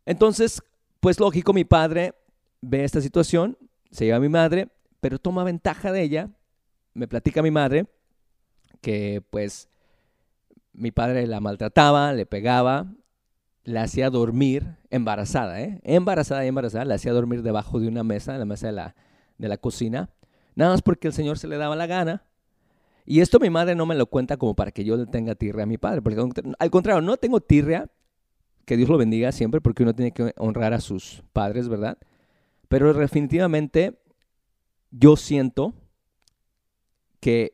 Entonces, 0.05 0.61
pues 0.99 1.19
lógico, 1.19 1.53
mi 1.53 1.63
padre 1.63 2.13
ve 2.61 2.83
esta 2.83 3.01
situación, 3.01 3.57
se 3.91 4.05
lleva 4.05 4.17
a 4.17 4.21
mi 4.21 4.29
madre, 4.29 4.69
pero 5.01 5.19
toma 5.19 5.43
ventaja 5.43 5.91
de 5.91 6.01
ella 6.01 6.29
me 6.93 7.07
platica 7.07 7.41
mi 7.41 7.51
madre 7.51 7.87
que 8.81 9.23
pues 9.29 9.69
mi 10.73 10.91
padre 10.91 11.25
la 11.27 11.39
maltrataba, 11.39 12.13
le 12.13 12.25
pegaba, 12.25 12.87
la 13.63 13.83
hacía 13.83 14.09
dormir 14.09 14.77
embarazada, 14.89 15.61
¿eh? 15.61 15.79
Embarazada 15.83 16.43
y 16.45 16.49
embarazada, 16.49 16.85
la 16.85 16.95
hacía 16.95 17.13
dormir 17.13 17.43
debajo 17.43 17.79
de 17.79 17.87
una 17.87 18.03
mesa, 18.03 18.33
en 18.33 18.39
la 18.39 18.45
mesa 18.45 18.67
de 18.67 18.73
la, 18.73 18.95
de 19.37 19.47
la 19.47 19.57
cocina, 19.57 20.09
nada 20.55 20.71
más 20.71 20.81
porque 20.81 21.07
el 21.07 21.13
Señor 21.13 21.37
se 21.37 21.47
le 21.47 21.57
daba 21.57 21.75
la 21.75 21.87
gana. 21.87 22.23
Y 23.05 23.19
esto 23.19 23.39
mi 23.39 23.49
madre 23.49 23.75
no 23.75 23.85
me 23.85 23.95
lo 23.95 24.05
cuenta 24.07 24.37
como 24.37 24.55
para 24.55 24.71
que 24.71 24.85
yo 24.85 24.95
le 24.95 25.05
tenga 25.05 25.35
tirria 25.35 25.63
a 25.63 25.67
mi 25.67 25.77
padre, 25.77 26.01
porque 26.01 26.21
al 26.57 26.71
contrario, 26.71 27.01
no 27.01 27.17
tengo 27.17 27.41
tirria, 27.41 27.89
que 28.65 28.77
Dios 28.77 28.89
lo 28.89 28.97
bendiga 28.97 29.31
siempre, 29.31 29.59
porque 29.59 29.83
uno 29.83 29.93
tiene 29.93 30.11
que 30.11 30.33
honrar 30.37 30.73
a 30.73 30.79
sus 30.79 31.23
padres, 31.33 31.67
¿verdad? 31.67 31.97
Pero 32.69 32.93
definitivamente 32.93 33.99
yo 34.89 35.17
siento 35.17 35.73
que 37.23 37.53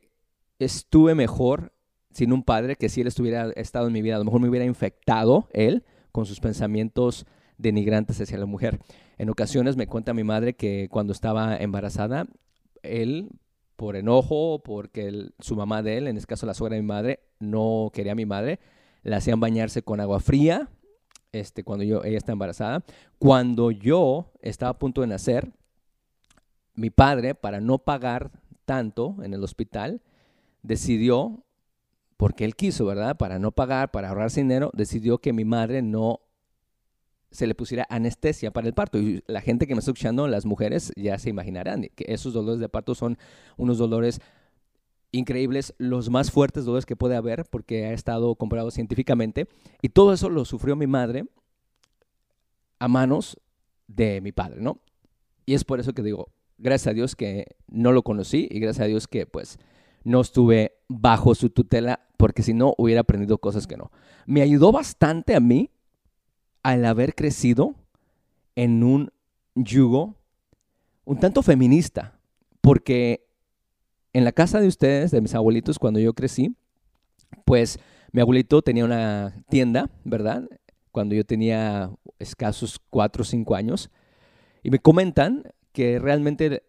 estuve 0.57 1.13
mejor 1.13 1.73
sin 2.09 2.33
un 2.33 2.41
padre 2.41 2.75
que 2.75 2.89
si 2.89 3.01
él 3.01 3.07
estuviera 3.07 3.51
estado 3.51 3.85
en 3.85 3.93
mi 3.93 4.01
vida. 4.01 4.15
A 4.15 4.17
lo 4.17 4.25
mejor 4.25 4.41
me 4.41 4.49
hubiera 4.49 4.65
infectado 4.65 5.47
él 5.53 5.83
con 6.11 6.25
sus 6.25 6.39
pensamientos 6.39 7.27
denigrantes 7.59 8.19
hacia 8.19 8.39
la 8.39 8.47
mujer. 8.47 8.79
En 9.19 9.29
ocasiones 9.29 9.77
me 9.77 9.85
cuenta 9.85 10.15
mi 10.15 10.23
madre 10.23 10.55
que 10.55 10.88
cuando 10.89 11.13
estaba 11.13 11.55
embarazada, 11.55 12.25
él, 12.81 13.29
por 13.75 13.95
enojo, 13.95 14.63
porque 14.63 15.29
su 15.38 15.55
mamá 15.55 15.83
de 15.83 15.97
él, 15.99 16.07
en 16.07 16.17
este 16.17 16.29
caso 16.29 16.47
la 16.47 16.55
suegra 16.55 16.75
de 16.75 16.81
mi 16.81 16.88
madre, 16.88 17.19
no 17.38 17.91
quería 17.93 18.13
a 18.13 18.15
mi 18.15 18.25
madre, 18.25 18.59
la 19.03 19.17
hacían 19.17 19.39
bañarse 19.39 19.83
con 19.83 19.99
agua 19.99 20.19
fría 20.19 20.67
este, 21.31 21.63
cuando 21.63 21.83
yo, 21.83 22.03
ella 22.03 22.17
está 22.17 22.31
embarazada. 22.31 22.83
Cuando 23.19 23.69
yo 23.69 24.31
estaba 24.41 24.71
a 24.71 24.79
punto 24.79 25.01
de 25.01 25.07
nacer, 25.07 25.51
mi 26.73 26.89
padre, 26.89 27.35
para 27.35 27.61
no 27.61 27.77
pagar 27.77 28.31
tanto 28.69 29.15
en 29.23 29.33
el 29.33 29.43
hospital, 29.43 30.03
decidió, 30.61 31.43
porque 32.17 32.45
él 32.45 32.55
quiso, 32.55 32.85
¿verdad? 32.85 33.17
Para 33.17 33.39
no 33.39 33.51
pagar, 33.51 33.89
para 33.89 34.09
ahorrarse 34.09 34.41
dinero, 34.41 34.69
decidió 34.75 35.17
que 35.17 35.33
mi 35.33 35.43
madre 35.43 35.81
no 35.81 36.19
se 37.31 37.47
le 37.47 37.55
pusiera 37.55 37.88
anestesia 37.89 38.51
para 38.51 38.67
el 38.67 38.75
parto. 38.75 38.99
Y 38.99 39.23
la 39.25 39.41
gente 39.41 39.65
que 39.65 39.73
me 39.73 39.79
está 39.79 39.89
escuchando, 39.89 40.27
las 40.27 40.45
mujeres, 40.45 40.93
ya 40.95 41.17
se 41.17 41.31
imaginarán 41.31 41.89
que 41.95 42.05
esos 42.09 42.31
dolores 42.31 42.59
de 42.59 42.69
parto 42.69 42.93
son 42.93 43.17
unos 43.57 43.79
dolores 43.79 44.21
increíbles, 45.11 45.73
los 45.79 46.11
más 46.11 46.29
fuertes 46.29 46.63
dolores 46.63 46.85
que 46.85 46.95
puede 46.95 47.15
haber, 47.15 47.45
porque 47.45 47.88
ha 47.88 47.93
estado 47.93 48.35
comprobado 48.35 48.69
científicamente. 48.69 49.47
Y 49.81 49.89
todo 49.89 50.13
eso 50.13 50.29
lo 50.29 50.45
sufrió 50.45 50.75
mi 50.75 50.85
madre 50.85 51.25
a 52.77 52.88
manos 52.88 53.41
de 53.88 54.21
mi 54.21 54.31
padre, 54.31 54.61
¿no? 54.61 54.79
Y 55.47 55.55
es 55.55 55.63
por 55.63 55.79
eso 55.79 55.93
que 55.93 56.03
digo, 56.03 56.29
Gracias 56.59 56.87
a 56.87 56.93
Dios 56.93 57.15
que 57.15 57.55
no 57.67 57.91
lo 57.91 58.03
conocí 58.03 58.47
y 58.51 58.59
gracias 58.59 58.85
a 58.85 58.87
Dios 58.87 59.07
que 59.07 59.25
pues 59.25 59.57
no 60.03 60.21
estuve 60.21 60.73
bajo 60.87 61.33
su 61.35 61.49
tutela 61.49 62.05
porque 62.17 62.43
si 62.43 62.53
no 62.53 62.75
hubiera 62.77 63.01
aprendido 63.01 63.37
cosas 63.37 63.65
que 63.65 63.77
no. 63.77 63.91
Me 64.25 64.41
ayudó 64.41 64.71
bastante 64.71 65.35
a 65.35 65.39
mí 65.39 65.71
al 66.61 66.85
haber 66.85 67.15
crecido 67.15 67.75
en 68.55 68.83
un 68.83 69.11
yugo 69.55 70.15
un 71.05 71.19
tanto 71.19 71.41
feminista, 71.41 72.19
porque 72.61 73.25
en 74.13 74.23
la 74.23 74.31
casa 74.31 74.61
de 74.61 74.67
ustedes, 74.67 75.09
de 75.09 75.21
mis 75.21 75.33
abuelitos, 75.33 75.79
cuando 75.79 75.99
yo 75.99 76.13
crecí, 76.13 76.55
pues 77.45 77.79
mi 78.11 78.21
abuelito 78.21 78.61
tenía 78.61 78.85
una 78.85 79.43
tienda, 79.49 79.89
¿verdad? 80.03 80.47
Cuando 80.91 81.15
yo 81.15 81.25
tenía 81.25 81.89
escasos 82.19 82.79
cuatro 82.91 83.23
o 83.23 83.25
cinco 83.25 83.55
años, 83.55 83.89
y 84.61 84.69
me 84.69 84.77
comentan 84.77 85.43
que 85.71 85.99
realmente 85.99 86.63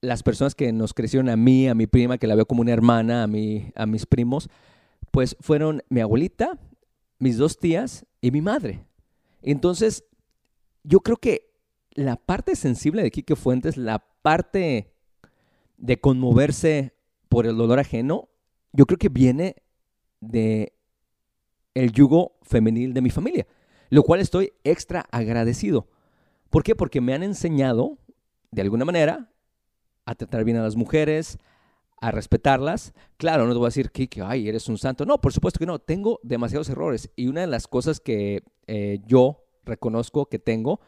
las 0.00 0.22
personas 0.22 0.54
que 0.54 0.72
nos 0.72 0.94
crecieron 0.94 1.28
a 1.28 1.36
mí, 1.36 1.68
a 1.68 1.74
mi 1.74 1.86
prima, 1.86 2.18
que 2.18 2.26
la 2.26 2.34
veo 2.34 2.46
como 2.46 2.60
una 2.60 2.72
hermana, 2.72 3.22
a, 3.22 3.26
mí, 3.26 3.72
a 3.74 3.86
mis 3.86 4.06
primos, 4.06 4.48
pues 5.10 5.36
fueron 5.40 5.82
mi 5.88 6.00
abuelita, 6.00 6.58
mis 7.18 7.38
dos 7.38 7.58
tías 7.58 8.06
y 8.20 8.30
mi 8.30 8.40
madre. 8.40 8.84
Entonces, 9.42 10.04
yo 10.82 11.00
creo 11.00 11.16
que 11.16 11.50
la 11.94 12.16
parte 12.16 12.56
sensible 12.56 13.02
de 13.02 13.10
Quique 13.10 13.36
Fuentes, 13.36 13.76
la 13.76 14.04
parte 14.22 14.92
de 15.78 16.00
conmoverse 16.00 16.94
por 17.28 17.46
el 17.46 17.56
dolor 17.56 17.78
ajeno, 17.78 18.28
yo 18.72 18.86
creo 18.86 18.98
que 18.98 19.08
viene 19.08 19.56
de 20.20 20.74
el 21.74 21.92
yugo 21.92 22.38
femenil 22.42 22.94
de 22.94 23.02
mi 23.02 23.10
familia, 23.10 23.46
lo 23.90 24.02
cual 24.02 24.20
estoy 24.20 24.52
extra 24.64 25.06
agradecido. 25.10 25.88
¿Por 26.50 26.62
qué? 26.62 26.74
Porque 26.74 27.00
me 27.00 27.14
han 27.14 27.22
enseñado, 27.22 27.98
de 28.50 28.62
alguna 28.62 28.84
manera, 28.84 29.30
a 30.04 30.14
tratar 30.14 30.44
bien 30.44 30.56
a 30.56 30.62
las 30.62 30.76
mujeres, 30.76 31.38
a 32.00 32.10
respetarlas. 32.10 32.94
Claro, 33.16 33.46
no 33.46 33.52
te 33.52 33.58
voy 33.58 33.66
a 33.66 33.68
decir 33.68 33.90
que, 33.90 34.08
ay, 34.22 34.48
eres 34.48 34.68
un 34.68 34.78
santo. 34.78 35.04
No, 35.04 35.20
por 35.20 35.32
supuesto 35.32 35.58
que 35.58 35.66
no. 35.66 35.78
Tengo 35.78 36.20
demasiados 36.22 36.68
errores. 36.68 37.10
Y 37.16 37.28
una 37.28 37.40
de 37.42 37.46
las 37.46 37.66
cosas 37.66 38.00
que 38.00 38.44
eh, 38.66 39.00
yo 39.06 39.44
reconozco 39.64 40.26
que 40.26 40.38
tengo 40.38 40.80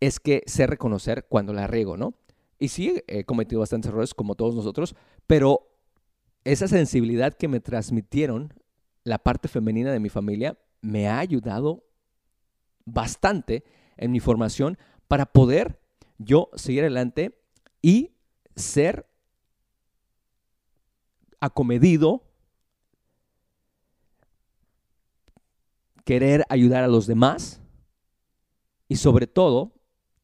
es 0.00 0.20
que 0.20 0.42
sé 0.46 0.66
reconocer 0.66 1.26
cuando 1.28 1.52
la 1.52 1.66
riego, 1.66 1.96
¿no? 1.96 2.14
Y 2.58 2.68
sí, 2.68 3.02
he 3.06 3.24
cometido 3.24 3.60
bastantes 3.60 3.90
errores 3.90 4.14
como 4.14 4.34
todos 4.34 4.54
nosotros, 4.54 4.94
pero 5.26 5.70
esa 6.44 6.68
sensibilidad 6.68 7.34
que 7.34 7.48
me 7.48 7.60
transmitieron 7.60 8.54
la 9.02 9.18
parte 9.18 9.48
femenina 9.48 9.92
de 9.92 10.00
mi 10.00 10.08
familia 10.08 10.58
me 10.80 11.08
ha 11.08 11.18
ayudado 11.18 11.84
bastante 12.84 13.64
en 13.96 14.12
mi 14.12 14.20
formación 14.20 14.78
para 15.08 15.26
poder 15.26 15.80
yo 16.18 16.50
seguir 16.54 16.82
adelante 16.82 17.38
y 17.82 18.12
ser 18.56 19.06
acomedido, 21.40 22.22
querer 26.04 26.44
ayudar 26.48 26.84
a 26.84 26.88
los 26.88 27.06
demás 27.06 27.60
y 28.88 28.96
sobre 28.96 29.26
todo 29.26 29.72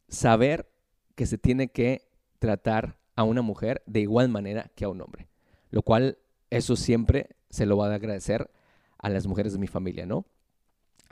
saber 0.09 0.70
que 1.14 1.26
se 1.26 1.38
tiene 1.38 1.68
que 1.68 2.09
tratar 2.38 2.99
a 3.16 3.25
una 3.25 3.42
mujer 3.42 3.82
de 3.87 4.00
igual 4.00 4.28
manera 4.28 4.70
que 4.75 4.85
a 4.85 4.88
un 4.88 5.00
hombre, 5.00 5.28
lo 5.70 5.82
cual 5.82 6.18
eso 6.49 6.76
siempre 6.76 7.37
se 7.50 7.66
lo 7.66 7.76
va 7.76 7.90
a 7.90 7.94
agradecer 7.94 8.50
a 8.99 9.09
las 9.09 9.26
mujeres 9.26 9.52
de 9.52 9.59
mi 9.59 9.66
familia, 9.66 10.06
¿no? 10.06 10.25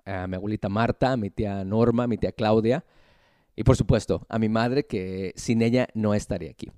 A 0.04 0.26
mi 0.26 0.36
abuelita 0.36 0.68
Marta, 0.68 1.12
a 1.12 1.16
mi 1.16 1.30
tía 1.30 1.64
Norma, 1.64 2.04
a 2.04 2.06
mi 2.06 2.16
tía 2.16 2.32
Claudia 2.32 2.84
y 3.58 3.64
por 3.64 3.76
supuesto 3.76 4.24
a 4.28 4.38
mi 4.38 4.48
madre 4.48 4.86
que 4.86 5.32
sin 5.34 5.62
ella 5.62 5.88
no 5.92 6.14
estaría 6.14 6.48
aquí. 6.48 6.70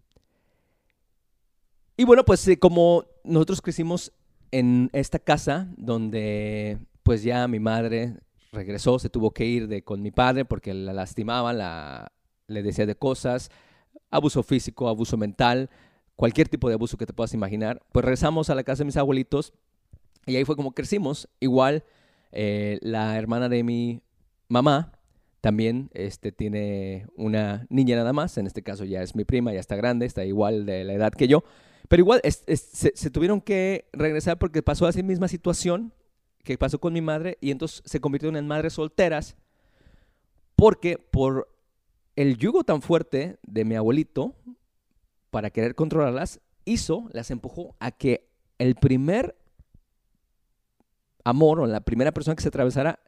Y 1.99 2.05
bueno, 2.05 2.25
pues 2.25 2.49
eh, 2.49 2.59
como 2.59 3.05
nosotros 3.23 3.61
crecimos 3.61 4.13
en 4.51 4.89
esta 4.95 5.19
casa 5.19 5.69
donde 5.77 6.79
pues 7.03 7.23
ya 7.23 7.47
mi 7.49 7.61
madre 7.61 8.17
regresó, 8.51 8.99
se 8.99 9.11
tuvo 9.11 9.33
que 9.33 9.45
ir 9.45 9.69
de, 9.69 9.85
con 9.85 10.01
mi 10.01 10.11
padre 10.11 10.47
porque 10.47 10.73
la 10.73 10.95
lastimaba, 10.95 11.53
la, 11.53 12.12
le 12.47 12.62
decía 12.62 12.87
de 12.87 12.95
cosas, 12.95 13.51
abuso 14.11 14.43
físico, 14.43 14.88
abuso 14.88 15.19
mental, 15.19 15.69
cualquier 16.16 16.49
tipo 16.49 16.69
de 16.69 16.77
abuso 16.77 16.97
que 16.97 17.05
te 17.05 17.12
puedas 17.12 17.35
imaginar. 17.35 17.83
Pues 17.93 18.07
regresamos 18.07 18.49
a 18.49 18.55
la 18.55 18.64
casa 18.64 18.79
de 18.79 18.87
mis 18.87 18.97
abuelitos 18.97 19.53
y 20.25 20.35
ahí 20.35 20.47
fue 20.47 20.57
como 20.57 20.73
crecimos. 20.73 21.29
Igual 21.40 21.85
eh, 22.33 22.79
la 22.81 23.19
hermana 23.19 23.51
de 23.51 23.64
mi 23.64 24.01
mamá 24.49 24.93
también 25.40 25.90
este, 25.94 26.33
tiene 26.33 27.07
una 27.16 27.66
niña 27.70 27.96
nada 27.96 28.12
más, 28.12 28.37
en 28.38 28.46
este 28.46 28.62
caso 28.62 28.85
ya 28.85 29.03
es 29.03 29.14
mi 29.14 29.24
prima, 29.24 29.53
ya 29.53 29.61
está 29.61 29.76
grande, 29.76 30.07
está 30.07 30.24
igual 30.24 30.66
de 30.66 30.85
la 30.85 30.92
edad 30.92 31.12
que 31.12 31.29
yo. 31.29 31.44
Pero 31.88 32.03
igual 32.03 32.20
se, 32.22 33.11
tuvieron 33.11 33.40
que 33.40 33.88
regresar 33.92 34.38
porque 34.38 34.62
pasó 34.62 34.87
así 34.87 35.03
misma 35.03 35.29
situación 35.29 35.92
que 36.44 36.57
pasó 36.57 36.79
con 36.79 36.92
mi 36.92 37.00
madre 37.00 37.37
y 37.40 37.50
entonces 37.50 37.83
se 37.85 38.00
convirtieron 38.00 38.37
en 38.37 38.46
madres 38.46 38.74
solteras 38.74 39.37
porque 40.57 40.98
por 40.98 41.48
el 42.16 42.37
yugo 42.37 42.64
tan 42.64 42.81
fuerte 42.83 43.38
de 43.42 43.64
mi 43.64 43.74
abuelito 43.74 44.37
para 45.31 45.50
querer 45.50 45.74
controlarlas 45.74 46.40
hizo, 46.64 47.09
las 47.12 47.31
empujó 47.31 47.74
a 47.81 47.90
que 47.90 48.31
el 48.59 48.74
primer 48.74 49.37
amor 51.24 51.61
o 51.61 51.66
la 51.66 51.81
primera 51.81 52.12
persona 52.12 52.37
que 52.37 52.42
se 52.42 52.48
atravesara 52.48 53.00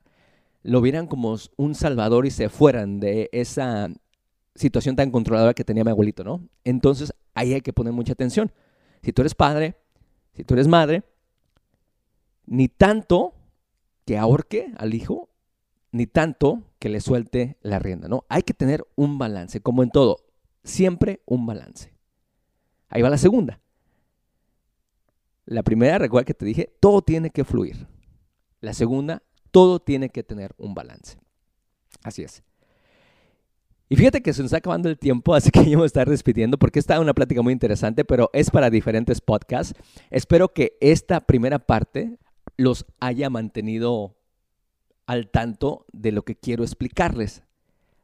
lo 0.62 0.81
vieran 0.81 1.07
como 1.07 1.37
un 1.57 1.75
salvador 1.75 2.27
y 2.27 2.31
se 2.31 2.48
fueran 2.48 3.01
de 3.01 3.29
esa 3.33 3.88
situación 4.55 4.96
tan 4.96 5.11
controladora 5.11 5.55
que 5.55 5.64
tenía 5.64 5.85
mi 5.85 5.90
abuelito, 5.90 6.25
¿no? 6.25 6.48
Entonces 6.64 7.12
ahí 7.35 7.55
hay 7.55 7.61
que 7.61 7.72
poner 7.72 7.92
mucha 7.92 8.12
atención. 8.12 8.53
Si 9.03 9.12
tú 9.12 9.22
eres 9.22 9.35
padre, 9.35 9.77
si 10.35 10.44
tú 10.44 10.55
eres 10.55 10.68
madre, 10.68 11.03
ni 12.46 12.68
tanto 12.68 13.35
que 14.05 14.18
ahorque 14.18 14.72
al 14.77 14.94
hijo, 14.94 15.31
ni 15.90 16.07
tanto 16.07 16.62
que 16.79 16.88
le 16.88 17.01
suelte 17.01 17.59
la 17.61 17.79
rienda, 17.79 18.09
¿no? 18.09 18.25
Hay 18.29 18.42
que 18.42 18.55
tener 18.55 18.87
un 18.96 19.18
balance, 19.18 19.61
como 19.61 19.83
en 19.83 19.90
todo, 19.90 20.18
siempre 20.64 21.22
un 21.27 21.46
balance. 21.46 21.92
Ahí 22.88 23.03
va 23.03 23.11
la 23.11 23.18
segunda. 23.18 23.61
La 25.44 25.62
primera, 25.62 25.98
recuerda 25.98 26.25
que 26.25 26.35
te 26.35 26.44
dije, 26.44 26.72
todo 26.81 27.03
tiene 27.03 27.31
que 27.31 27.44
fluir. 27.44 27.88
La 28.61 28.75
segunda, 28.75 29.22
todo 29.53 29.79
tiene 29.79 30.09
que 30.09 30.25
tener 30.25 30.53
un 30.59 30.75
balance. 30.75 31.17
Así 32.03 32.23
es. 32.23 32.43
Y 33.88 33.97
fíjate 33.97 34.23
que 34.23 34.33
se 34.33 34.41
nos 34.41 34.49
está 34.49 34.57
acabando 34.57 34.88
el 34.88 34.99
tiempo, 34.99 35.35
así 35.37 35.51
que 35.51 35.69
yo 35.69 35.77
me 35.77 35.85
a 35.85 35.87
estar 35.87 36.09
despidiendo 36.09 36.59
porque 36.59 36.79
está 36.79 36.99
una 36.99 37.15
plática 37.15 37.43
muy 37.43 37.53
interesante, 37.53 38.05
pero 38.05 38.31
es 38.33 38.51
para 38.51 38.71
diferentes 38.71 39.21
podcasts. 39.21 39.75
Espero 40.11 40.53
que 40.53 40.77
esta 40.81 41.21
primera 41.21 41.61
parte 41.61 42.19
los 42.57 42.87
haya 43.01 43.29
mantenido 43.31 44.17
al 45.07 45.31
tanto 45.31 45.85
de 45.93 46.11
lo 46.12 46.23
que 46.23 46.37
quiero 46.37 46.65
explicarles. 46.65 47.43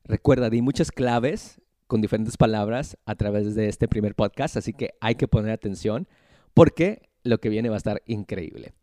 Recuerda, 0.05 0.51
di 0.51 0.61
muchas 0.63 0.91
claves 0.91 1.61
con 1.87 2.03
diferentes 2.03 2.37
palabras 2.37 2.99
a 3.07 3.15
través 3.15 3.55
de 3.55 3.69
este 3.69 3.89
primer 3.89 4.15
podcast, 4.15 4.59
así 4.59 4.75
que 4.75 4.91
hay 5.01 5.15
que 5.15 5.27
poner 5.27 5.53
atención 5.53 6.07
porque 6.53 7.09
lo 7.25 7.39
que 7.39 7.49
viene 7.49 7.71
va 7.71 7.77
a 7.77 7.79
estar 7.79 8.03
increíble. 8.05 8.75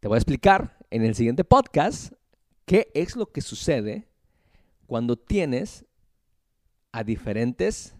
Te 0.00 0.08
voy 0.08 0.16
a 0.16 0.18
explicar 0.18 0.78
en 0.88 1.04
el 1.04 1.14
siguiente 1.14 1.44
podcast 1.44 2.14
qué 2.64 2.90
es 2.94 3.16
lo 3.16 3.30
que 3.30 3.42
sucede 3.42 4.08
cuando 4.86 5.16
tienes 5.16 5.84
a 6.90 7.04
diferentes 7.04 7.94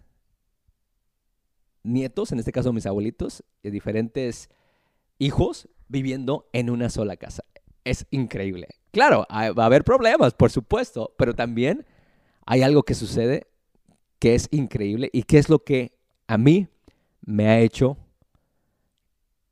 nietos, 1.83 2.31
en 2.31 2.39
este 2.39 2.51
caso 2.51 2.73
mis 2.73 2.87
abuelitos, 2.87 3.43
y 3.61 3.69
diferentes 3.69 4.49
hijos 5.19 5.69
viviendo 5.89 6.49
en 6.53 6.71
una 6.71 6.89
sola 6.89 7.17
casa. 7.17 7.43
Es 7.83 8.07
increíble. 8.09 8.67
Claro, 8.89 9.27
va 9.29 9.63
a 9.63 9.65
haber 9.67 9.83
problemas, 9.83 10.33
por 10.33 10.49
supuesto, 10.49 11.13
pero 11.19 11.35
también 11.35 11.85
hay 12.47 12.63
algo 12.63 12.81
que 12.81 12.95
sucede 12.95 13.45
que 14.17 14.33
es 14.33 14.47
increíble 14.49 15.11
y 15.13 15.21
que 15.21 15.37
es 15.37 15.49
lo 15.49 15.63
que 15.63 15.99
a 16.25 16.39
mí 16.39 16.67
me 17.21 17.47
ha 17.47 17.59
hecho 17.59 17.95